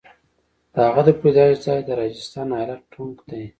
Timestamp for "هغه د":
0.87-1.09